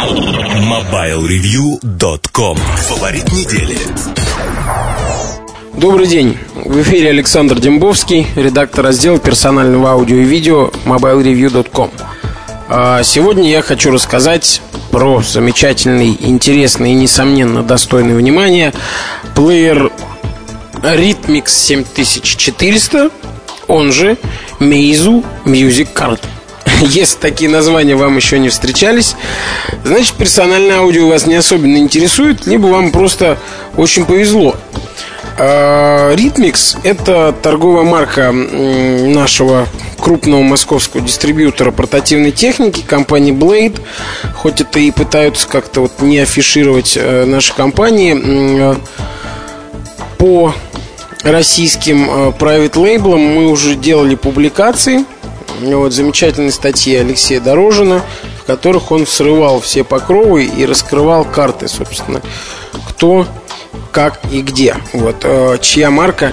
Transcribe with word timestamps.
MobileReview.com 0.00 2.56
Фаворит 2.56 3.30
недели 3.32 3.76
Добрый 5.76 6.06
день. 6.06 6.38
В 6.54 6.80
эфире 6.80 7.10
Александр 7.10 7.60
Дембовский, 7.60 8.26
редактор 8.34 8.86
раздела 8.86 9.18
персонального 9.18 9.90
аудио 9.90 10.16
и 10.16 10.24
видео 10.24 10.70
mobilereview.com. 10.86 11.90
А 12.70 13.02
сегодня 13.02 13.50
я 13.50 13.60
хочу 13.60 13.90
рассказать 13.90 14.62
про 14.90 15.20
замечательный, 15.20 16.16
интересный 16.18 16.92
и, 16.92 16.94
несомненно, 16.94 17.62
достойный 17.62 18.14
внимания 18.14 18.72
плеер 19.34 19.92
Rhythmix 20.82 21.50
7400, 21.50 23.10
он 23.68 23.92
же 23.92 24.16
Meizu 24.60 25.22
Music 25.44 25.92
Card. 25.92 26.20
Если 26.80 27.18
такие 27.18 27.50
названия 27.50 27.96
вам 27.96 28.16
еще 28.16 28.38
не 28.38 28.48
встречались, 28.48 29.16
значит 29.84 30.14
персональное 30.16 30.78
аудио 30.78 31.08
вас 31.08 31.26
не 31.26 31.34
особенно 31.34 31.76
интересует, 31.76 32.46
либо 32.46 32.66
вам 32.66 32.90
просто 32.90 33.38
очень 33.76 34.04
повезло. 34.04 34.56
Ритмикс– 35.38 36.76
это 36.84 37.34
торговая 37.42 37.84
марка 37.84 38.30
нашего 38.30 39.66
крупного 40.00 40.42
московского 40.42 41.02
дистрибьютора 41.02 41.70
портативной 41.70 42.32
техники, 42.32 42.82
компании 42.86 43.32
Blade. 43.32 43.80
Хоть 44.34 44.60
это 44.60 44.78
и 44.78 44.90
пытаются 44.90 45.48
как-то 45.48 45.82
вот 45.82 46.00
не 46.00 46.18
афишировать 46.18 46.96
э, 47.00 47.24
наши 47.24 47.54
компании, 47.54 48.76
по 50.18 50.54
российским 51.22 52.08
э, 52.10 52.32
private 52.38 52.78
лейблам 52.78 53.20
мы 53.20 53.48
уже 53.48 53.74
делали 53.74 54.14
публикации. 54.14 55.04
Вот 55.60 55.92
замечательные 55.92 56.52
статьи 56.52 56.94
Алексея 56.96 57.40
Дорожина, 57.40 58.02
в 58.42 58.46
которых 58.46 58.90
он 58.90 59.06
срывал 59.06 59.60
все 59.60 59.84
покровы 59.84 60.44
и 60.44 60.64
раскрывал 60.64 61.24
карты, 61.24 61.68
собственно, 61.68 62.22
кто 62.88 63.26
как 63.92 64.20
и 64.30 64.42
где. 64.42 64.76
Вот, 64.92 65.16
э, 65.22 65.58
чья 65.60 65.90
марка, 65.90 66.32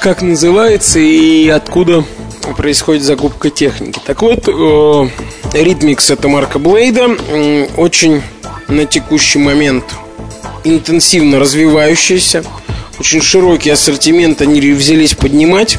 как 0.00 0.22
называется 0.22 0.98
и 0.98 1.48
откуда 1.48 2.04
происходит 2.56 3.02
закупка 3.02 3.50
техники. 3.50 4.00
Так 4.04 4.22
вот, 4.22 4.48
э, 4.48 4.50
Rhythmix 4.50 6.12
это 6.12 6.28
марка 6.28 6.58
Блейда, 6.58 7.16
очень 7.76 8.22
на 8.68 8.84
текущий 8.84 9.38
момент 9.38 9.84
интенсивно 10.64 11.38
развивающаяся, 11.38 12.44
очень 12.98 13.22
широкий 13.22 13.70
ассортимент 13.70 14.42
они 14.42 14.60
взялись 14.72 15.14
поднимать. 15.14 15.78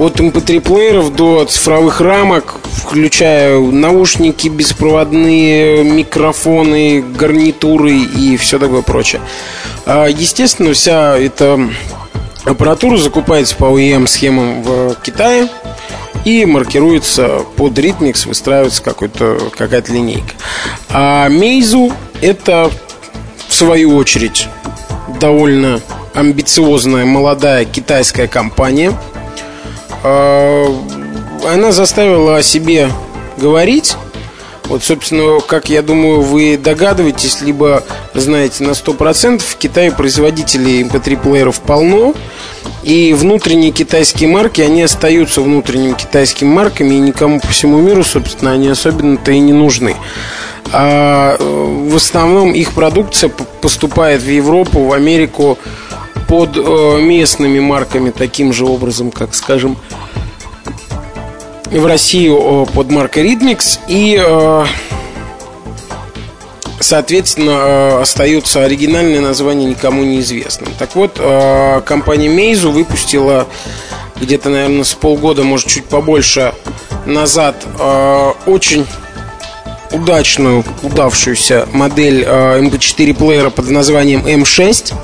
От 0.00 0.18
mp3-плееров 0.18 1.14
до 1.14 1.44
цифровых 1.44 2.00
рамок, 2.00 2.54
включая 2.72 3.58
наушники 3.60 4.48
беспроводные, 4.48 5.84
микрофоны, 5.84 7.02
гарнитуры 7.02 7.98
и 7.98 8.38
все 8.38 8.58
такое 8.58 8.80
прочее. 8.80 9.20
А, 9.84 10.06
естественно, 10.06 10.72
вся 10.72 11.18
эта 11.18 11.60
аппаратура 12.44 12.96
закупается 12.96 13.54
по 13.56 13.64
OEM-схемам 13.64 14.62
в 14.62 14.94
Китае 15.02 15.48
и 16.24 16.46
маркируется 16.46 17.42
под 17.56 17.78
Rhythmix, 17.78 18.26
выстраивается 18.26 18.82
какая-то 18.82 19.92
линейка. 19.92 20.32
А 20.88 21.28
Meizu 21.28 21.92
это, 22.22 22.70
в 23.48 23.52
свою 23.52 23.96
очередь, 23.96 24.48
довольно 25.20 25.82
амбициозная 26.14 27.04
молодая 27.04 27.66
китайская 27.66 28.28
компания. 28.28 28.98
А, 30.02 30.66
она 31.44 31.72
заставила 31.72 32.36
о 32.36 32.42
себе 32.42 32.90
говорить 33.36 33.96
вот, 34.70 34.84
собственно, 34.84 35.40
как 35.40 35.68
я 35.68 35.82
думаю, 35.82 36.20
вы 36.20 36.56
догадываетесь, 36.56 37.40
либо 37.40 37.82
знаете 38.14 38.62
на 38.62 38.70
100%, 38.70 39.40
в 39.40 39.56
Китае 39.56 39.90
производителей 39.90 40.82
MP3-плееров 40.84 41.60
полно, 41.60 42.14
и 42.84 43.12
внутренние 43.12 43.72
китайские 43.72 44.28
марки, 44.28 44.60
они 44.60 44.84
остаются 44.84 45.40
внутренними 45.40 45.94
китайскими 45.94 46.48
марками, 46.48 46.94
и 46.94 46.98
никому 47.00 47.40
по 47.40 47.48
всему 47.48 47.78
миру, 47.78 48.04
собственно, 48.04 48.52
они 48.52 48.68
особенно-то 48.68 49.32
и 49.32 49.40
не 49.40 49.52
нужны. 49.52 49.96
А 50.72 51.34
э, 51.36 51.88
в 51.90 51.96
основном 51.96 52.52
их 52.52 52.70
продукция 52.70 53.28
поступает 53.60 54.22
в 54.22 54.30
Европу, 54.30 54.84
в 54.84 54.92
Америку 54.92 55.58
под 56.30 56.56
э, 56.56 57.00
местными 57.02 57.58
марками 57.58 58.10
таким 58.10 58.52
же 58.52 58.64
образом, 58.64 59.10
как, 59.10 59.34
скажем, 59.34 59.76
в 61.64 61.86
Россию 61.86 62.68
под 62.72 62.88
маркой 62.92 63.24
Rhythmix 63.24 63.80
и 63.88 64.16
э, 64.24 64.64
соответственно 66.78 67.50
э, 67.50 68.00
остается 68.02 68.64
оригинальное 68.64 69.20
название 69.20 69.70
никому 69.70 70.04
неизвестным. 70.04 70.72
Так 70.78 70.94
вот, 70.94 71.16
э, 71.18 71.82
компания 71.84 72.28
Meizu 72.28 72.70
выпустила 72.70 73.48
где-то, 74.20 74.50
наверное, 74.50 74.84
с 74.84 74.94
полгода, 74.94 75.42
может, 75.42 75.66
чуть 75.66 75.86
побольше 75.86 76.54
назад 77.06 77.56
очень 78.46 78.86
удачную, 79.90 80.62
удавшуюся 80.82 81.66
модель 81.72 82.22
MP4 82.22 83.14
плеера 83.14 83.50
под 83.50 83.70
названием 83.70 84.20
M6. 84.26 84.94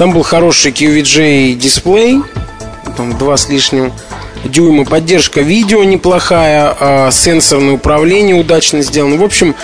Там 0.00 0.12
был 0.12 0.22
хороший 0.22 0.72
QVJ 0.72 1.56
дисплей, 1.56 2.22
там 2.96 3.18
два 3.18 3.36
с 3.36 3.50
лишним 3.50 3.92
дюйма. 4.44 4.86
Поддержка 4.86 5.42
видео 5.42 5.84
неплохая, 5.84 6.74
а 6.80 7.10
сенсорное 7.10 7.74
управление 7.74 8.34
удачно 8.34 8.80
сделано. 8.80 9.16
В 9.16 9.22
общем, 9.22 9.54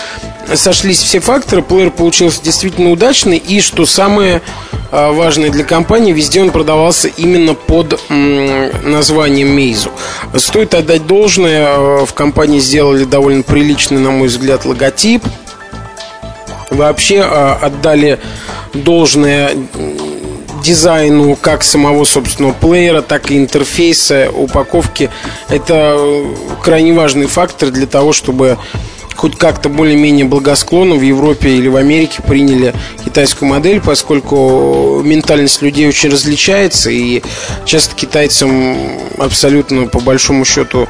сошлись 0.53 1.01
все 1.01 1.21
факторы, 1.21 1.63
плеер 1.63 1.89
получился 1.89 2.43
действительно 2.43 2.91
удачный. 2.91 3.37
И 3.37 3.61
что 3.61 3.87
самое 3.87 4.43
а, 4.91 5.11
важное 5.11 5.49
для 5.49 5.63
компании, 5.63 6.13
везде 6.13 6.43
он 6.43 6.51
продавался 6.51 7.07
именно 7.07 7.55
под 7.55 7.99
названием 8.09 9.57
Meizu. 9.57 9.89
Стоит 10.37 10.75
отдать 10.75 11.07
должное, 11.07 11.65
а, 11.65 12.05
в 12.05 12.13
компании 12.13 12.59
сделали 12.59 13.05
довольно 13.05 13.41
приличный, 13.41 13.97
на 13.97 14.11
мой 14.11 14.27
взгляд, 14.27 14.65
логотип. 14.65 15.23
Вообще 16.69 17.21
отдали 17.21 18.19
должное 18.75 19.51
дизайну 20.67 21.37
как 21.39 21.63
самого 21.63 22.03
собственного 22.03 22.51
плеера, 22.51 23.01
так 23.01 23.31
и 23.31 23.37
интерфейса, 23.37 24.29
упаковки. 24.33 25.09
Это 25.47 25.95
э, 25.97 26.35
крайне 26.61 26.93
важный 26.93 27.27
фактор 27.27 27.69
для 27.71 27.87
того, 27.87 28.11
чтобы 28.11 28.57
хоть 29.15 29.37
как-то 29.37 29.69
более-менее 29.69 30.25
благосклонно 30.25 30.95
в 30.95 31.01
Европе 31.01 31.49
или 31.49 31.69
в 31.69 31.77
Америке 31.77 32.21
приняли 32.21 32.73
китайскую 33.03 33.49
модель, 33.49 33.81
поскольку 33.81 35.01
ментальность 35.03 35.61
людей 35.61 35.87
очень 35.87 36.09
различается, 36.09 36.91
и 36.91 37.23
часто 37.65 37.95
китайцам 37.95 38.77
абсолютно 39.17 39.87
по 39.87 39.99
большому 39.99 40.43
счету, 40.45 40.87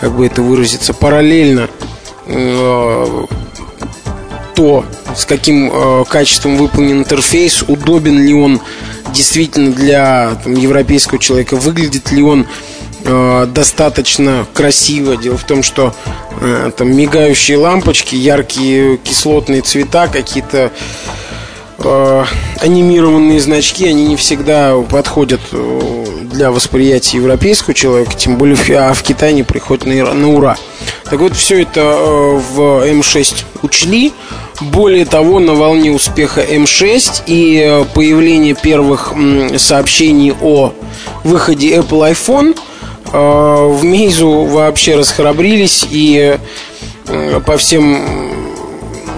как 0.00 0.12
бы 0.12 0.26
это 0.26 0.42
выразиться, 0.42 0.92
параллельно 0.92 1.68
э, 2.26 3.24
то, 4.54 4.84
с 5.16 5.24
каким 5.24 5.70
э, 5.72 6.04
качеством 6.08 6.56
выполнен 6.56 6.98
интерфейс, 6.98 7.64
удобен 7.66 8.22
ли 8.24 8.34
он 8.34 8.60
действительно 9.14 9.72
для 9.72 10.34
там, 10.42 10.54
европейского 10.54 11.18
человека, 11.18 11.56
выглядит 11.56 12.10
ли 12.10 12.22
он 12.22 12.46
э, 13.04 13.46
достаточно 13.54 14.46
красиво. 14.52 15.16
Дело 15.16 15.38
в 15.38 15.44
том, 15.44 15.62
что 15.62 15.94
э, 16.40 16.70
там 16.76 16.94
мигающие 16.94 17.56
лампочки, 17.56 18.16
яркие 18.16 18.98
кислотные 18.98 19.62
цвета, 19.62 20.08
какие-то 20.08 20.72
э, 21.78 22.24
анимированные 22.60 23.40
значки, 23.40 23.86
они 23.86 24.06
не 24.06 24.16
всегда 24.16 24.76
подходят 24.76 25.40
э, 25.52 26.04
для 26.32 26.50
восприятия 26.50 27.18
европейского 27.18 27.74
человека, 27.74 28.14
тем 28.14 28.36
более 28.36 28.56
а 28.78 28.92
в 28.92 29.02
Китае 29.02 29.32
не 29.32 29.44
приходят 29.44 29.86
на, 29.86 30.12
на 30.12 30.28
ура. 30.28 30.56
Так 31.04 31.20
вот, 31.20 31.36
все 31.36 31.62
это 31.62 31.80
э, 31.80 32.40
в 32.52 32.60
М6 32.86 33.44
учли. 33.62 34.12
Более 34.60 35.04
того, 35.04 35.40
на 35.40 35.54
волне 35.54 35.90
успеха 35.90 36.40
М6 36.40 37.24
и 37.26 37.60
э, 37.60 37.84
появления 37.92 38.54
первых 38.54 39.12
сообщений 39.58 40.32
о 40.40 40.72
выходе 41.24 41.76
Apple 41.76 42.12
iPhone 42.12 42.56
э, 42.56 43.10
в 43.10 43.84
Meizu 43.84 44.48
вообще 44.48 44.94
расхрабрились 44.94 45.84
и 45.90 46.38
э, 47.08 47.40
по 47.44 47.56
всем 47.56 48.32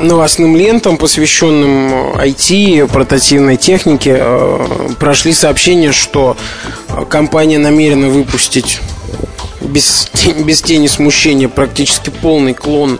новостным 0.00 0.56
лентам, 0.56 0.96
посвященным 0.96 2.14
IT, 2.14 2.90
портативной 2.90 3.56
технике, 3.56 4.22
прошли 4.98 5.32
сообщения, 5.32 5.92
что 5.92 6.36
компания 7.08 7.58
намерена 7.58 8.08
выпустить 8.08 8.80
без, 9.60 10.10
без 10.44 10.62
тени 10.62 10.86
смущения 10.86 11.48
практически 11.48 12.10
полный 12.10 12.52
клон 12.52 12.98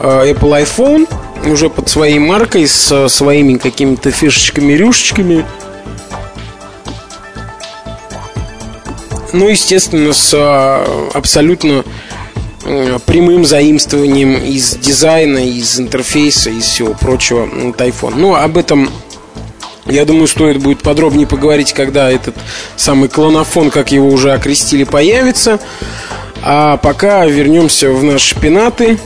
Apple 0.00 0.64
iPhone 0.64 1.08
уже 1.44 1.70
под 1.70 1.88
своей 1.88 2.18
маркой, 2.18 2.66
с 2.66 3.08
своими 3.08 3.56
какими-то 3.56 4.10
фишечками, 4.10 4.72
рюшечками. 4.72 5.44
Ну, 9.32 9.48
естественно, 9.48 10.12
с 10.12 10.32
а, 10.34 11.10
абсолютно 11.12 11.84
прямым 13.06 13.44
заимствованием 13.44 14.34
из 14.36 14.76
дизайна, 14.76 15.38
из 15.38 15.78
интерфейса, 15.80 16.50
из 16.50 16.64
всего 16.64 16.94
прочего 16.94 17.44
от 17.44 17.80
iPhone. 17.80 18.16
Но 18.16 18.34
об 18.34 18.58
этом 18.58 18.90
я 19.86 20.04
думаю, 20.04 20.26
стоит 20.26 20.58
будет 20.58 20.80
подробнее 20.80 21.26
поговорить, 21.26 21.72
когда 21.72 22.10
этот 22.10 22.36
самый 22.76 23.08
клонофон, 23.08 23.70
как 23.70 23.90
его 23.90 24.08
уже 24.08 24.32
окрестили, 24.32 24.84
появится. 24.84 25.60
А 26.42 26.76
пока 26.76 27.24
вернемся 27.26 27.90
в 27.90 28.04
наши 28.04 28.38
пенаты 28.38 28.98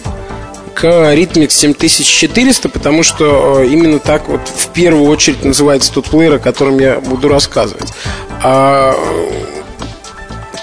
к 0.82 0.84
Rhythmix 0.84 1.50
7400, 1.50 2.69
потому 2.69 3.05
что 3.05 3.61
э, 3.61 3.69
именно 3.69 4.00
так 4.00 4.29
вот 4.29 4.40
в 4.49 4.67
первую 4.70 5.08
очередь 5.08 5.44
называется 5.44 5.93
тот 5.93 6.06
плеер, 6.06 6.34
о 6.34 6.38
котором 6.40 6.81
я 6.81 6.99
буду 6.99 7.29
рассказывать. 7.29 7.93
А, 8.43 8.93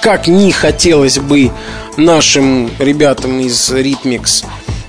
как 0.01 0.27
не 0.27 0.51
хотелось 0.51 1.19
бы 1.19 1.51
нашим 1.95 2.69
ребятам 2.79 3.39
из 3.39 3.71
Rhythmix 3.71 4.43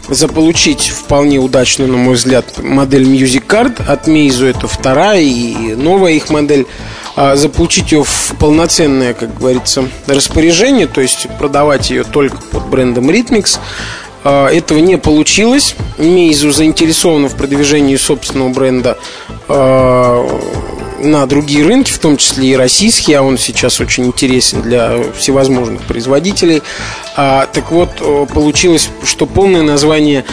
заполучить 0.08 0.88
вполне 0.88 1.38
удачную, 1.38 1.92
на 1.92 1.96
мой 1.96 2.16
взгляд, 2.16 2.58
модель 2.60 3.04
Music 3.04 3.46
Card 3.46 3.86
от 3.86 4.08
Meizu, 4.08 4.46
это 4.46 4.66
вторая 4.66 5.20
и 5.20 5.76
новая 5.76 6.14
их 6.14 6.30
модель, 6.30 6.66
а 7.14 7.36
заполучить 7.36 7.92
ее 7.92 8.02
в 8.02 8.32
полноценное, 8.40 9.14
как 9.14 9.38
говорится, 9.38 9.84
распоряжение, 10.08 10.88
то 10.88 11.00
есть 11.00 11.28
продавать 11.38 11.90
ее 11.90 12.02
только 12.02 12.38
под 12.50 12.66
брендом 12.66 13.08
Rhythmix, 13.10 13.60
этого 14.28 14.78
не 14.78 14.98
получилось. 14.98 15.74
Meizu 15.98 16.50
заинтересована 16.50 17.28
в 17.28 17.36
продвижении 17.36 17.96
собственного 17.96 18.50
бренда 18.50 18.98
а, 19.48 20.26
на 20.98 21.26
другие 21.26 21.64
рынки, 21.64 21.90
в 21.90 21.98
том 21.98 22.16
числе 22.16 22.48
и 22.48 22.56
российские, 22.56 23.18
а 23.18 23.22
он 23.22 23.38
сейчас 23.38 23.80
очень 23.80 24.06
интересен 24.06 24.62
для 24.62 24.98
всевозможных 25.16 25.82
производителей. 25.82 26.62
А, 27.16 27.46
так 27.46 27.70
вот, 27.70 28.28
получилось, 28.32 28.88
что 29.04 29.26
полное 29.26 29.62
название 29.62 30.24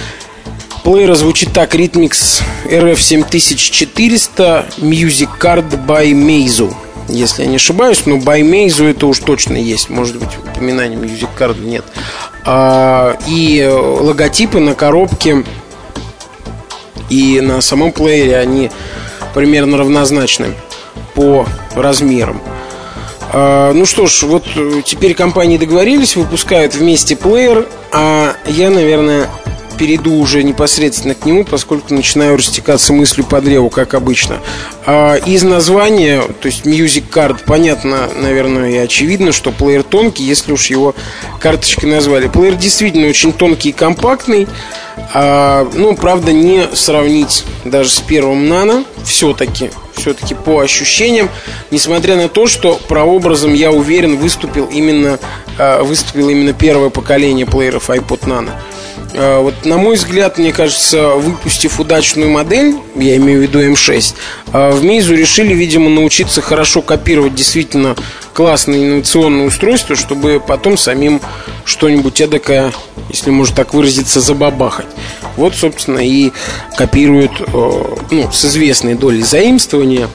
плеера 0.84 1.16
звучит 1.16 1.54
так 1.54 1.76
Rhythmix 1.76 2.42
RF7400 2.66 4.66
Music 4.80 5.30
Card 5.40 5.86
by 5.86 6.12
Meizu 6.12 6.74
если 7.10 7.44
я 7.44 7.50
не 7.50 7.56
ошибаюсь, 7.56 8.06
но 8.06 8.18
by 8.18 8.42
Meizu 8.42 8.90
это 8.90 9.08
уж 9.08 9.20
точно 9.20 9.56
есть. 9.56 9.90
Может 9.90 10.18
быть, 10.18 10.30
упоминания 10.38 10.96
Music 10.96 11.30
Card 11.38 11.64
нет. 11.64 11.86
А, 12.50 13.18
и 13.28 13.68
логотипы 13.68 14.62
на 14.62 14.74
коробке 14.74 15.44
и 17.10 17.42
на 17.42 17.60
самом 17.60 17.92
плеере, 17.92 18.38
они 18.38 18.72
примерно 19.34 19.78
равнозначны 19.78 20.54
по 21.14 21.46
размерам. 21.76 22.42
А, 23.34 23.74
ну 23.74 23.86
что 23.86 24.08
ж, 24.08 24.24
вот 24.24 24.46
теперь 24.86 25.14
компании 25.14 25.58
договорились, 25.58 26.16
выпускают 26.16 26.74
вместе 26.74 27.18
плеер, 27.18 27.68
а 27.92 28.34
я, 28.46 28.70
наверное, 28.70 29.28
перейду 29.78 30.16
уже 30.16 30.44
непосредственно 30.44 31.16
к 31.16 31.26
нему, 31.26 31.44
поскольку 31.44 31.94
начинаю 31.94 32.38
растекаться 32.38 32.94
мыслью 32.94 33.26
по 33.26 33.42
древу, 33.42 33.70
как 33.70 33.94
обычно. 33.94 34.40
А, 34.86 35.16
из 35.16 35.44
названия, 35.44 36.22
то 36.22 36.48
есть 36.48 36.66
Music 36.66 37.06
Card, 37.12 37.42
понятно, 37.46 38.10
наверное, 38.16 38.72
и 38.72 38.78
очевидно, 38.78 39.32
что 39.32 39.52
плеер 39.52 39.84
тонкий, 39.84 40.24
если 40.24 40.52
уж 40.52 40.68
его 40.68 40.96
карточкой 41.40 41.90
назвали. 41.90 42.28
Плеер 42.28 42.56
действительно 42.56 43.08
очень 43.08 43.34
тонкий 43.34 43.70
и 43.70 43.74
компактный. 43.74 44.48
А, 45.14 45.70
ну, 45.74 45.96
правда, 45.96 46.32
не 46.32 46.68
сравнить 46.74 47.44
даже 47.66 47.90
с 47.90 48.00
первым 48.00 48.48
нано, 48.48 48.84
все-таки, 49.06 49.72
все-таки 49.96 50.36
по 50.36 50.60
ощущениям, 50.60 51.30
несмотря 51.72 52.16
на 52.16 52.30
то, 52.30 52.48
что 52.48 52.80
прообразом, 52.88 53.54
я 53.54 53.72
уверен, 53.72 54.18
выступил 54.18 54.66
именно, 54.66 55.20
а, 55.58 55.84
выступил 55.84 56.30
именно 56.30 56.54
первое 56.54 56.90
поколение 56.90 57.46
плееров 57.46 57.90
iPod 57.90 58.22
Nano. 58.22 58.52
А, 59.20 59.42
вот, 59.42 59.66
на 59.66 59.78
мой 59.78 59.96
взгляд, 59.96 60.38
мне 60.38 60.54
кажется, 60.54 61.10
выпустив 61.10 61.80
удачную 61.80 62.30
модель, 62.30 62.76
я 62.96 63.18
имею 63.18 63.40
в 63.40 63.42
виду 63.42 63.60
М6, 63.60 64.14
а, 64.54 64.72
в 64.72 64.84
Мейзу 64.84 65.16
решили, 65.16 65.56
видимо, 65.56 65.90
научиться 65.90 66.42
хорошо 66.42 66.84
копировать 66.84 67.34
действительно 67.34 67.96
классные 68.34 68.86
инновационные 68.86 69.48
устройства, 69.48 69.96
чтобы 69.96 70.40
потом 70.46 70.78
самим 70.78 71.20
что-нибудь 71.66 72.22
эдакое, 72.22 72.72
если 73.10 73.32
можно 73.32 73.56
так 73.56 73.74
выразиться, 73.74 74.22
забабахать. 74.22 74.86
Вот, 75.36 75.56
собственно, 75.56 76.00
и 76.00 76.32
копируют 76.78 77.32
ну, 78.12 78.32
с 78.32 78.46
известной 78.46 78.94
долей 78.94 79.24
заимствования 79.24 80.08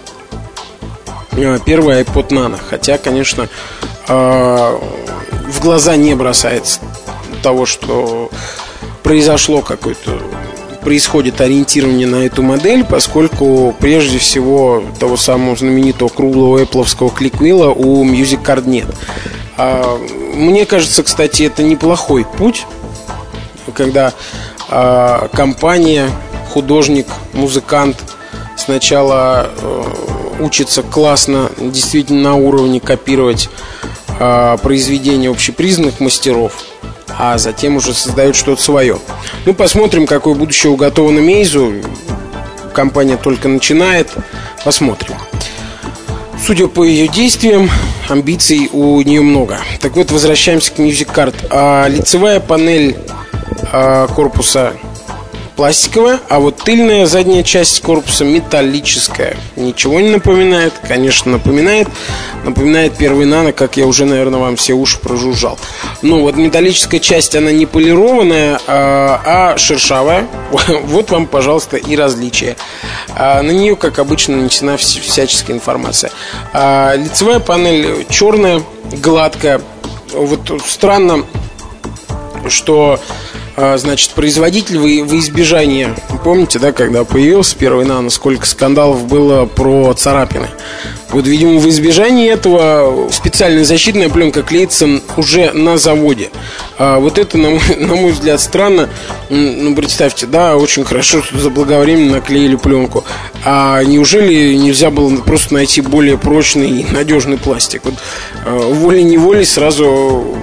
первый 1.64 2.02
iPod 2.02 2.28
Nano. 2.28 2.58
Хотя, 2.70 2.98
конечно, 2.98 3.48
в 4.06 5.60
глаза 5.60 5.96
не 5.96 6.14
бросается 6.14 6.80
того, 7.42 7.66
что 7.66 8.30
произошло 9.12 9.60
какое-то 9.60 10.18
происходит 10.80 11.42
ориентирование 11.42 12.06
на 12.06 12.24
эту 12.24 12.42
модель, 12.42 12.82
поскольку 12.82 13.76
прежде 13.78 14.18
всего 14.18 14.82
того 14.98 15.18
самого 15.18 15.54
знаменитого 15.54 16.08
круглого 16.08 16.62
Apple 16.62 17.14
кликвилла 17.14 17.68
у 17.68 18.06
Music 18.06 18.42
Card 18.42 18.66
нет. 18.66 18.86
А, 19.58 19.98
мне 20.32 20.64
кажется, 20.64 21.02
кстати, 21.02 21.42
это 21.42 21.62
неплохой 21.62 22.24
путь, 22.24 22.64
когда 23.74 24.14
а, 24.70 25.28
компания, 25.34 26.08
художник, 26.48 27.06
музыкант 27.34 27.98
сначала 28.56 29.50
а, 29.60 30.40
учится 30.40 30.82
классно, 30.82 31.50
действительно 31.58 32.30
на 32.30 32.34
уровне 32.36 32.80
копировать 32.80 33.50
а, 34.18 34.56
произведения 34.56 35.28
общепризнанных 35.28 36.00
мастеров– 36.00 36.64
а 37.24 37.38
затем 37.38 37.76
уже 37.76 37.94
создают 37.94 38.34
что-то 38.34 38.60
свое. 38.60 38.98
Ну, 39.46 39.54
посмотрим, 39.54 40.08
какое 40.08 40.34
будущее 40.34 40.72
уготовано 40.72 41.20
Мейзу. 41.20 41.74
Компания 42.74 43.16
только 43.16 43.46
начинает. 43.46 44.10
Посмотрим. 44.64 45.14
Судя 46.44 46.66
по 46.66 46.82
ее 46.82 47.06
действиям, 47.06 47.70
амбиций 48.08 48.68
у 48.72 49.00
нее 49.02 49.20
много. 49.20 49.60
Так 49.80 49.94
вот, 49.94 50.10
возвращаемся 50.10 50.72
к 50.72 50.80
Music 50.80 51.14
Card. 51.14 51.36
А, 51.50 51.86
лицевая 51.86 52.40
панель 52.40 52.96
а, 53.70 54.08
корпуса 54.08 54.72
пластиковая, 55.62 56.18
а 56.28 56.40
вот 56.40 56.56
тыльная 56.56 57.06
задняя 57.06 57.44
часть 57.44 57.82
корпуса 57.82 58.24
металлическая. 58.24 59.36
Ничего 59.54 60.00
не 60.00 60.10
напоминает, 60.10 60.72
конечно, 60.88 61.30
напоминает. 61.30 61.86
Напоминает 62.44 62.96
первый 62.96 63.26
нано, 63.26 63.52
как 63.52 63.76
я 63.76 63.86
уже, 63.86 64.04
наверное, 64.04 64.40
вам 64.40 64.56
все 64.56 64.72
уши 64.72 64.98
прожужжал. 64.98 65.60
Ну, 66.02 66.22
вот 66.22 66.34
металлическая 66.34 66.98
часть, 66.98 67.36
она 67.36 67.52
не 67.52 67.66
полированная, 67.66 68.58
а, 68.66 69.52
а 69.54 69.56
шершавая. 69.56 70.26
Вот 70.82 71.10
вам, 71.10 71.28
пожалуйста, 71.28 71.76
и 71.76 71.94
различие. 71.94 72.56
А, 73.14 73.40
на 73.40 73.52
нее, 73.52 73.76
как 73.76 74.00
обычно, 74.00 74.38
нанесена 74.38 74.76
всяческая 74.76 75.52
информация. 75.52 76.10
А, 76.52 76.96
лицевая 76.96 77.38
панель 77.38 78.04
черная, 78.10 78.64
гладкая. 79.00 79.60
Вот 80.12 80.60
странно, 80.66 81.24
что 82.48 82.98
значит, 83.76 84.10
производитель 84.10 84.78
в, 84.78 84.82
в 84.82 85.18
избежание. 85.18 85.94
Помните, 86.24 86.58
да, 86.58 86.72
когда 86.72 87.04
появился 87.04 87.56
первый 87.56 87.84
нано, 87.84 88.10
сколько 88.10 88.46
скандалов 88.46 89.06
было 89.06 89.46
про 89.46 89.92
царапины? 89.94 90.48
Вот, 91.10 91.26
видимо, 91.26 91.58
в 91.58 91.68
избежание 91.68 92.30
этого 92.30 93.08
специальная 93.12 93.64
защитная 93.64 94.08
пленка 94.08 94.42
клеится 94.42 94.88
уже 95.16 95.52
на 95.52 95.76
заводе. 95.76 96.30
А 96.78 96.98
вот 96.98 97.18
это, 97.18 97.36
на 97.36 97.50
мой, 97.50 97.60
на 97.76 97.94
мой 97.94 98.12
взгляд, 98.12 98.40
странно. 98.40 98.88
Ну, 99.28 99.74
представьте, 99.74 100.26
да, 100.26 100.56
очень 100.56 100.84
хорошо, 100.84 101.22
что 101.22 101.38
заблаговременно 101.38 102.12
наклеили 102.12 102.56
пленку. 102.56 103.04
А 103.44 103.82
неужели 103.84 104.54
нельзя 104.54 104.90
было 104.90 105.14
просто 105.16 105.54
найти 105.54 105.82
более 105.82 106.16
прочный 106.16 106.80
и 106.80 106.92
надежный 106.92 107.36
пластик? 107.36 107.82
Вот 107.84 107.94
а, 108.46 108.72
волей-неволей 108.72 109.44
сразу 109.44 110.36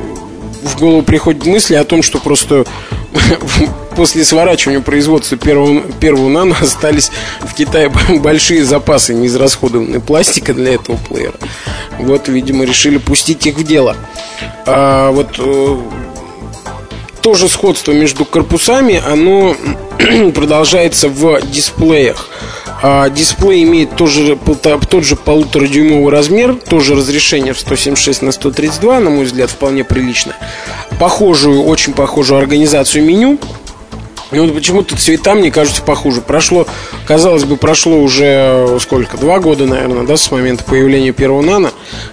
в 0.61 0.79
голову 0.79 1.01
приходит 1.01 1.45
мысль 1.45 1.75
о 1.75 1.83
том, 1.83 2.03
что 2.03 2.19
просто 2.19 2.65
после 3.95 4.23
сворачивания 4.23 4.81
производства 4.81 5.37
первого, 5.37 5.81
первого 5.99 6.29
нано 6.29 6.55
остались 6.59 7.11
в 7.41 7.53
Китае 7.53 7.91
большие 8.19 8.63
запасы 8.63 9.13
неизрасходованной 9.13 9.99
пластика 9.99 10.53
для 10.53 10.75
этого 10.75 10.97
плеера. 10.97 11.37
Вот, 11.97 12.27
видимо, 12.27 12.65
решили 12.65 12.97
пустить 12.97 13.45
их 13.45 13.57
в 13.57 13.63
дело. 13.63 13.95
А, 14.65 15.11
вот 15.11 15.35
э, 15.37 15.77
тоже 17.21 17.49
сходство 17.49 17.91
между 17.91 18.25
корпусами, 18.25 19.01
оно 19.05 19.55
продолжается 20.33 21.09
в 21.09 21.41
дисплеях. 21.51 22.27
А, 22.81 23.09
дисплей 23.09 23.63
имеет 23.63 23.95
тоже, 23.95 24.37
тот 24.89 25.03
же 25.03 25.15
полуторадюймовый 25.15 26.11
размер, 26.11 26.55
тоже 26.55 26.95
разрешение 26.95 27.53
в 27.53 27.59
176 27.59 28.21
на 28.21 28.31
132, 28.31 28.99
на 28.99 29.09
мой 29.09 29.25
взгляд, 29.25 29.49
вполне 29.49 29.83
прилично. 29.83 30.35
Похожую, 30.99 31.63
очень 31.63 31.93
похожую 31.93 32.39
организацию 32.39 33.03
меню. 33.03 33.37
И 34.31 34.39
вот 34.39 34.53
почему-то 34.53 34.95
цвета, 34.95 35.33
мне 35.33 35.51
кажется, 35.51 35.81
похуже. 35.81 36.21
Прошло, 36.21 36.67
казалось 37.07 37.45
бы, 37.45 37.57
прошло 37.57 37.99
уже 37.99 38.77
сколько? 38.79 39.17
Два 39.17 39.39
года, 39.39 39.65
наверное, 39.65 40.03
да, 40.03 40.17
с 40.17 40.31
момента 40.31 40.63
появления 40.63 41.11
первого 41.11 41.41
нано, 41.41 41.71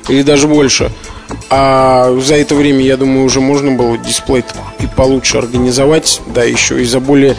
или 0.08 0.22
даже 0.22 0.48
больше. 0.48 0.90
А 1.50 2.18
за 2.20 2.36
это 2.36 2.54
время, 2.54 2.80
я 2.80 2.96
думаю, 2.96 3.24
уже 3.24 3.40
можно 3.40 3.72
было 3.72 3.98
дисплей 3.98 4.44
и 4.80 4.86
получше 4.86 5.38
организовать, 5.38 6.22
да, 6.26 6.42
еще 6.42 6.80
и 6.80 6.84
за 6.86 7.00
более 7.00 7.36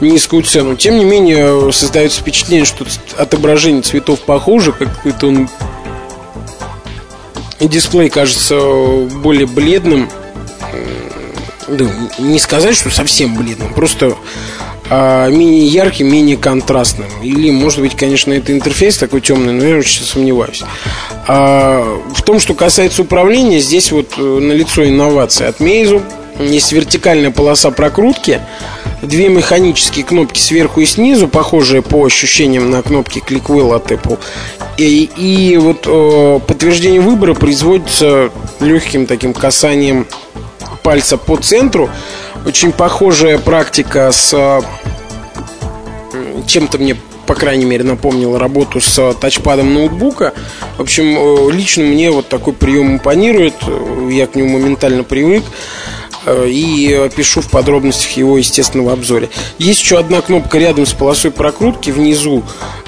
низкую 0.00 0.42
цену. 0.42 0.76
Тем 0.76 0.98
не 0.98 1.04
менее, 1.04 1.72
создается 1.72 2.20
впечатление, 2.20 2.66
что 2.66 2.86
отображение 3.16 3.82
цветов 3.82 4.20
похоже, 4.20 4.72
как 4.72 5.06
это 5.06 5.26
он 5.26 5.48
дисплей 7.60 8.10
кажется 8.10 8.58
более 9.22 9.46
бледным. 9.46 10.08
Да, 11.68 11.86
не 12.18 12.38
сказать, 12.38 12.76
что 12.76 12.90
совсем 12.90 13.36
бледным, 13.36 13.72
просто 13.72 14.16
а, 14.90 15.28
менее 15.30 15.66
ярким, 15.66 16.12
менее 16.12 16.36
контрастным. 16.36 17.08
Или, 17.22 17.50
может 17.50 17.80
быть, 17.80 17.96
конечно, 17.96 18.32
это 18.32 18.52
интерфейс 18.52 18.98
такой 18.98 19.20
темный, 19.20 19.52
но 19.52 19.64
я 19.64 19.78
очень 19.78 20.04
сомневаюсь. 20.04 20.62
А, 21.26 21.98
в 22.14 22.22
том, 22.22 22.40
что 22.40 22.54
касается 22.54 23.02
управления, 23.02 23.58
здесь 23.60 23.90
вот 23.90 24.14
э, 24.18 24.20
налицо 24.20 24.86
инновация 24.86 25.48
от 25.48 25.60
Meizu. 25.60 26.02
Есть 26.40 26.72
вертикальная 26.72 27.30
полоса 27.30 27.70
прокрутки, 27.70 28.40
две 29.02 29.28
механические 29.28 30.04
кнопки 30.04 30.40
сверху 30.40 30.80
и 30.80 30.86
снизу, 30.86 31.28
похожие 31.28 31.82
по 31.82 32.04
ощущениям 32.04 32.70
на 32.70 32.82
кнопки 32.82 33.18
Click 33.18 33.46
Wheel 33.46 33.74
от 33.74 33.90
Apple. 33.90 34.18
И, 34.78 35.10
и 35.16 35.56
вот 35.58 35.86
э, 35.86 36.40
подтверждение 36.46 37.00
выбора 37.00 37.34
производится 37.34 38.30
легким 38.60 39.06
таким 39.06 39.34
касанием 39.34 40.06
пальца 40.82 41.16
по 41.16 41.36
центру. 41.36 41.90
Очень 42.46 42.72
похожая 42.72 43.38
практика 43.38 44.10
с 44.12 44.62
чем-то 46.46 46.78
мне 46.78 46.96
по 47.26 47.34
крайней 47.36 47.64
мере, 47.64 47.84
напомнила 47.84 48.38
работу 48.38 48.80
с 48.80 49.14
тачпадом 49.14 49.72
ноутбука. 49.72 50.34
В 50.76 50.82
общем, 50.82 51.16
э, 51.16 51.52
лично 51.52 51.84
мне 51.84 52.10
вот 52.10 52.28
такой 52.28 52.52
прием 52.52 52.94
импонирует. 52.94 53.54
Я 54.10 54.26
к 54.26 54.34
нему 54.34 54.58
моментально 54.58 55.04
привык 55.04 55.42
э, 55.44 55.81
и 56.26 56.92
опишу 56.92 57.40
в 57.40 57.50
подробностях 57.50 58.12
его 58.12 58.38
естественного 58.38 58.92
обзоре. 58.92 59.30
Есть 59.58 59.82
еще 59.82 59.98
одна 59.98 60.20
кнопка 60.20 60.58
рядом 60.58 60.86
с 60.86 60.92
полосой 60.92 61.30
прокрутки 61.30 61.90
внизу. 61.90 62.42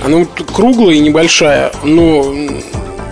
Она 0.04 0.18
вот 0.18 0.50
круглая 0.52 0.96
и 0.96 1.00
небольшая, 1.00 1.72
но 1.82 2.34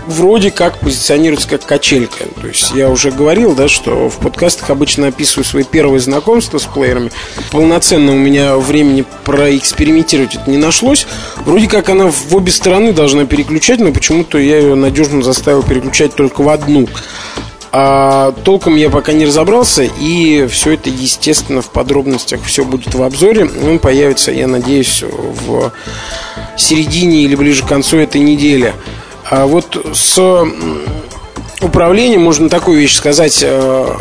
вроде 0.06 0.50
как 0.50 0.78
позиционируется 0.78 1.48
как 1.48 1.64
качелька. 1.64 2.24
То 2.40 2.46
есть 2.46 2.72
я 2.72 2.90
уже 2.90 3.10
говорил, 3.10 3.54
да, 3.54 3.68
что 3.68 4.08
в 4.08 4.18
подкастах 4.18 4.70
обычно 4.70 5.08
описываю 5.08 5.44
свои 5.44 5.64
первые 5.64 6.00
знакомства 6.00 6.58
с 6.58 6.64
плеерами. 6.64 7.10
Полноценно 7.50 8.12
у 8.12 8.18
меня 8.18 8.56
времени 8.56 9.04
проэкспериментировать 9.24 10.36
это 10.36 10.50
не 10.50 10.58
нашлось. 10.58 11.06
Вроде 11.44 11.68
как 11.68 11.88
она 11.88 12.08
в 12.08 12.34
обе 12.34 12.52
стороны 12.52 12.92
должна 12.92 13.26
переключать, 13.26 13.80
но 13.80 13.92
почему-то 13.92 14.38
я 14.38 14.58
ее 14.58 14.74
надежно 14.74 15.22
заставил 15.22 15.62
переключать 15.62 16.14
только 16.14 16.42
в 16.42 16.48
одну. 16.48 16.88
А 17.74 18.32
толком 18.44 18.76
я 18.76 18.90
пока 18.90 19.12
не 19.12 19.24
разобрался, 19.24 19.82
и 19.82 20.46
все 20.46 20.74
это, 20.74 20.90
естественно, 20.90 21.62
в 21.62 21.70
подробностях 21.70 22.42
все 22.44 22.66
будет 22.66 22.94
в 22.94 23.02
обзоре. 23.02 23.48
Он 23.66 23.78
появится, 23.78 24.30
я 24.30 24.46
надеюсь, 24.46 25.02
в 25.02 25.72
середине 26.56 27.22
или 27.22 27.34
ближе 27.34 27.64
к 27.64 27.68
концу 27.68 27.96
этой 27.96 28.20
недели. 28.20 28.74
А 29.30 29.46
вот 29.46 29.86
с 29.94 30.46
управлением 31.62 32.22
можно 32.22 32.50
такую 32.50 32.78
вещь 32.78 32.94
сказать, 32.94 33.38
э, 33.42 33.96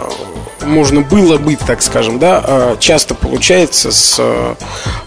можно 0.65 1.01
было 1.01 1.37
быть, 1.37 1.59
так 1.59 1.81
скажем, 1.81 2.19
да, 2.19 2.43
э, 2.45 2.75
часто 2.79 3.15
получается 3.15 3.91
с 3.91 4.17
э, 4.19 4.55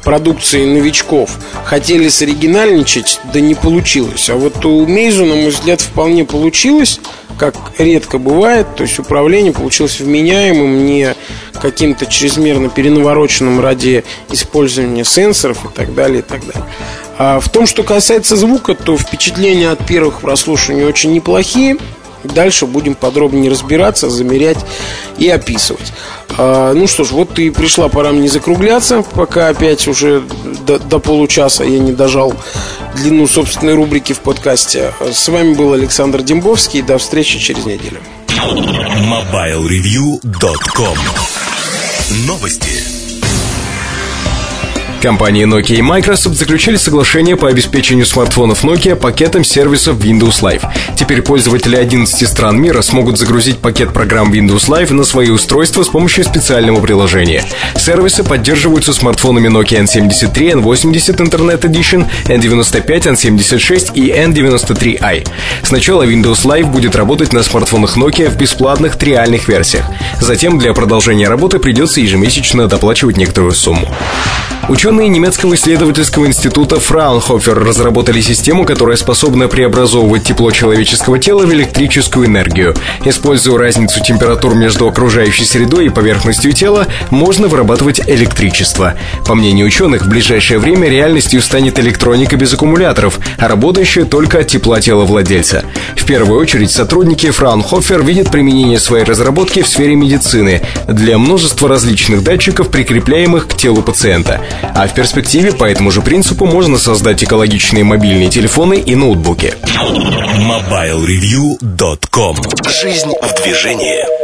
продукцией 0.02 0.66
новичков. 0.66 1.37
Хотели 1.64 2.09
соригинальничать, 2.09 3.21
да 3.33 3.40
не 3.40 3.54
получилось. 3.54 4.30
А 4.30 4.37
вот 4.37 4.64
у 4.64 4.87
Мейзу, 4.87 5.26
на 5.26 5.35
мой 5.35 5.50
взгляд, 5.50 5.80
вполне 5.80 6.25
получилось, 6.25 7.00
как 7.38 7.55
редко 7.79 8.19
бывает. 8.19 8.67
То 8.76 8.83
есть 8.83 8.99
управление 8.99 9.53
получилось 9.53 10.00
вменяемым, 10.00 10.85
не 10.85 11.14
каким-то 11.61 12.07
чрезмерно 12.07 12.69
перенавороченным 12.69 13.61
ради 13.61 14.05
использования 14.31 15.05
сенсоров 15.05 15.64
и 15.64 15.69
так 15.69 15.95
далее, 15.95 16.21
и 16.21 16.23
так 16.23 16.41
далее. 16.47 16.64
А 17.17 17.41
в 17.41 17.49
том, 17.49 17.67
что 17.67 17.83
касается 17.83 18.37
звука, 18.37 18.75
то 18.75 18.97
впечатления 18.97 19.71
от 19.71 19.87
первых 19.87 20.21
прослушиваний 20.21 20.85
очень 20.85 21.12
неплохие. 21.12 21.76
Дальше 22.25 22.67
будем 22.67 22.95
подробнее 22.95 23.50
разбираться, 23.50 24.09
замерять 24.09 24.59
и 25.19 25.29
описывать. 25.29 25.93
А, 26.37 26.73
ну 26.73 26.87
что 26.87 27.05
ж, 27.05 27.11
вот 27.12 27.38
и 27.38 27.50
пришла 27.50 27.88
пора 27.88 28.12
мне 28.12 28.29
закругляться, 28.29 29.05
пока 29.14 29.49
опять 29.49 29.87
уже 29.87 30.23
до, 30.67 30.79
до 30.79 30.99
получаса 30.99 31.64
я 31.64 31.79
не 31.79 31.93
дожал 31.93 32.35
длину 32.95 33.27
собственной 33.27 33.75
рубрики 33.75 34.13
в 34.13 34.21
подкасте. 34.21 34.93
С 35.01 35.29
вами 35.29 35.55
был 35.55 35.73
Александр 35.73 36.23
Дембовский. 36.23 36.83
До 36.83 36.99
встречи 36.99 37.39
через 37.39 37.65
неделю. 37.67 38.01
MobileReview.com 38.29 40.99
Новости. 42.27 42.94
Компании 45.04 45.44
Nokia 45.44 45.76
и 45.76 45.82
Microsoft 45.82 46.34
заключили 46.34 46.76
соглашение 46.76 47.37
по 47.37 47.46
обеспечению 47.50 48.06
смартфонов 48.06 48.64
Nokia 48.64 48.96
пакетом 48.96 49.44
сервисов 49.44 49.99
Windows 49.99 50.40
Live. 50.40 50.64
Теперь 50.96 51.20
пользователи 51.20 51.76
11 51.76 52.26
стран 52.26 52.58
мира 52.58 52.80
смогут 52.80 53.18
загрузить 53.18 53.58
пакет 53.58 53.92
программ 53.92 54.32
Windows 54.32 54.66
Live 54.66 54.94
на 54.94 55.04
свои 55.04 55.28
устройства 55.28 55.82
с 55.82 55.88
помощью 55.88 56.25
специального 56.25 56.80
приложения. 56.80 57.44
Сервисы 57.76 58.25
поддерживаются 58.25 58.94
смартфонами 58.94 59.49
Nokia 59.49 59.84
N73, 59.84 60.62
N80 60.62 61.18
Internet 61.18 61.61
Edition, 61.61 62.06
N95, 62.25 63.12
N76 63.12 63.92
и 63.92 64.11
N93i. 64.11 65.28
Сначала 65.64 66.06
Windows 66.06 66.46
Live 66.46 66.70
будет 66.70 66.96
работать 66.96 67.34
на 67.34 67.42
смартфонах 67.42 67.99
Nokia 67.99 68.30
в 68.30 68.38
бесплатных 68.38 68.96
триальных 68.96 69.49
версиях. 69.49 69.84
Затем 70.23 70.58
для 70.58 70.73
продолжения 70.73 71.28
работы 71.28 71.58
придется 71.58 72.00
ежемесячно 72.00 72.68
доплачивать 72.68 73.18
некоторую 73.18 73.52
сумму. 73.52 73.94
Ученые 74.68 74.94
немецкого 75.03 75.55
исследовательского 75.55 76.27
института 76.27 76.79
Фраунхофер 76.79 77.59
разработали 77.59 78.21
систему, 78.21 78.65
которая 78.65 78.97
способна 78.97 79.49
преобразовывать 79.49 80.25
тепло 80.25 80.51
человеческого 80.51 81.19
тела 81.19 81.45
в 81.45 81.53
электрическую 81.53 82.27
энергию. 82.27 82.75
Используя 83.05 83.59
разницу 83.59 84.03
температур 84.03 84.55
между 84.55 84.89
окружающей 84.89 85.45
средой 85.45 85.87
и 85.87 85.91
поверхностью 85.91 86.53
тела, 86.53 86.87
можно 87.11 87.49
вырабатывать 87.49 88.01
электричество. 88.07 88.95
По 89.27 89.35
мнению 89.35 89.67
ученых, 89.67 90.07
в 90.07 90.09
ближайшее 90.09 90.59
время 90.59 90.89
реальностью 90.89 91.43
станет 91.43 91.79
электроника 91.79 92.37
без 92.37 92.55
аккумуляторов, 92.55 93.19
а 93.39 93.49
работающая 93.49 94.05
только 94.05 94.39
от 94.39 94.49
тепла 94.49 94.81
тела 94.81 95.05
владельца. 95.05 95.65
В 95.97 96.05
первую 96.05 96.41
очередь 96.41 96.71
сотрудники 96.71 97.31
Фраунхофер 97.31 98.03
видят 98.03 98.31
применение 98.31 98.79
своей 98.79 99.05
разработки 99.05 99.63
в 99.63 99.69
сфере 99.69 99.95
медицины 99.95 100.63
для 100.87 101.19
множества 101.19 101.69
различных 101.69 102.23
датчиков, 102.23 102.69
прикрепляемых 102.69 103.49
к 103.49 103.57
телу 103.57 103.83
пациента. 103.83 104.41
В 104.87 104.95
перспективе 104.95 105.53
по 105.53 105.64
этому 105.64 105.91
же 105.91 106.03
принципу 106.03 106.47
можно 106.47 106.79
создать 106.79 107.25
экологичные 107.25 107.85
мобильные 107.85 108.31
телефоны 108.31 108.75
и 108.75 108.95
ноутбуки. 108.95 109.55
MobileReview.com 110.38 112.37
Жизнь 112.69 113.12
в 113.21 113.43
движении 113.43 114.24